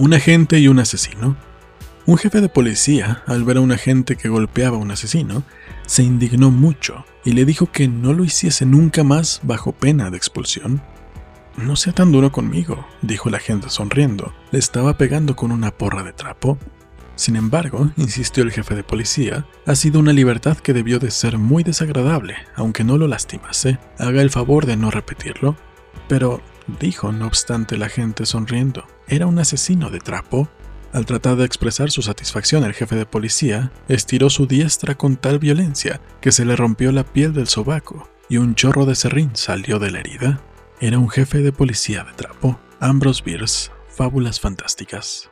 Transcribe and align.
Un 0.00 0.14
agente 0.14 0.58
y 0.58 0.66
un 0.66 0.78
asesino. 0.78 1.36
Un 2.06 2.16
jefe 2.16 2.40
de 2.40 2.48
policía, 2.48 3.22
al 3.26 3.44
ver 3.44 3.58
a 3.58 3.60
un 3.60 3.70
agente 3.70 4.16
que 4.16 4.30
golpeaba 4.30 4.78
a 4.78 4.80
un 4.80 4.90
asesino, 4.90 5.42
se 5.84 6.02
indignó 6.02 6.50
mucho 6.50 7.04
y 7.22 7.32
le 7.32 7.44
dijo 7.44 7.70
que 7.70 7.86
no 7.86 8.14
lo 8.14 8.24
hiciese 8.24 8.64
nunca 8.64 9.04
más 9.04 9.40
bajo 9.42 9.72
pena 9.72 10.10
de 10.10 10.16
expulsión. 10.16 10.80
No 11.58 11.76
sea 11.76 11.92
tan 11.92 12.12
duro 12.12 12.32
conmigo, 12.32 12.86
dijo 13.02 13.28
el 13.28 13.34
agente 13.34 13.68
sonriendo. 13.68 14.32
Le 14.52 14.58
estaba 14.58 14.96
pegando 14.96 15.36
con 15.36 15.52
una 15.52 15.70
porra 15.70 16.02
de 16.02 16.14
trapo. 16.14 16.56
Sin 17.14 17.36
embargo, 17.36 17.90
insistió 17.98 18.42
el 18.42 18.52
jefe 18.52 18.74
de 18.74 18.82
policía, 18.82 19.44
ha 19.66 19.74
sido 19.74 20.00
una 20.00 20.14
libertad 20.14 20.56
que 20.56 20.72
debió 20.72 20.98
de 20.98 21.10
ser 21.10 21.36
muy 21.36 21.62
desagradable, 21.62 22.36
aunque 22.56 22.84
no 22.84 22.96
lo 22.96 23.06
lastimase. 23.06 23.78
Haga 23.98 24.22
el 24.22 24.30
favor 24.30 24.64
de 24.64 24.78
no 24.78 24.90
repetirlo. 24.90 25.56
Pero, 26.08 26.40
dijo 26.78 27.12
no 27.12 27.26
obstante 27.26 27.74
el 27.74 27.82
agente 27.82 28.26
sonriendo, 28.26 28.86
era 29.08 29.26
un 29.26 29.38
asesino 29.38 29.90
de 29.90 29.98
trapo. 30.00 30.48
Al 30.92 31.06
tratar 31.06 31.36
de 31.36 31.44
expresar 31.44 31.90
su 31.90 32.02
satisfacción, 32.02 32.64
el 32.64 32.74
jefe 32.74 32.96
de 32.96 33.06
policía 33.06 33.72
estiró 33.88 34.28
su 34.28 34.46
diestra 34.46 34.96
con 34.96 35.16
tal 35.16 35.38
violencia 35.38 36.00
que 36.20 36.32
se 36.32 36.44
le 36.44 36.56
rompió 36.56 36.92
la 36.92 37.04
piel 37.04 37.32
del 37.32 37.48
sobaco 37.48 38.08
y 38.28 38.38
un 38.38 38.54
chorro 38.54 38.86
de 38.86 38.94
serrín 38.94 39.30
salió 39.34 39.78
de 39.78 39.90
la 39.90 40.00
herida. 40.00 40.40
Era 40.80 40.98
un 40.98 41.10
jefe 41.10 41.38
de 41.38 41.52
policía 41.52 42.04
de 42.04 42.12
trapo. 42.12 42.58
Ambrose 42.78 43.22
Bierce, 43.24 43.70
Fábulas 43.88 44.40
Fantásticas. 44.40 45.30